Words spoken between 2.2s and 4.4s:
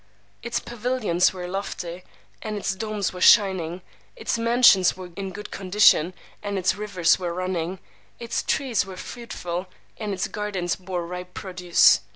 and its domes were shining; its